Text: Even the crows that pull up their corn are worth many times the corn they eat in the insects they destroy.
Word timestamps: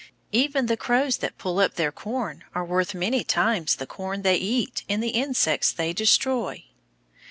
Even 0.31 0.65
the 0.65 0.77
crows 0.77 1.17
that 1.17 1.37
pull 1.37 1.59
up 1.59 1.75
their 1.75 1.91
corn 1.91 2.43
are 2.55 2.65
worth 2.65 2.95
many 2.95 3.23
times 3.23 3.75
the 3.75 3.85
corn 3.85 4.23
they 4.23 4.35
eat 4.37 4.83
in 4.87 4.99
the 4.99 5.09
insects 5.09 5.71
they 5.71 5.93
destroy. 5.93 6.63